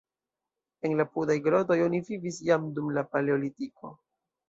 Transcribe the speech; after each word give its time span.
En 0.89 0.95
la 1.01 1.05
apudaj 1.09 1.35
grotoj 1.49 1.79
oni 1.89 2.01
vivis 2.09 2.43
jam 2.51 2.69
dum 2.81 2.91
la 2.99 3.09
paleolitiko. 3.15 3.97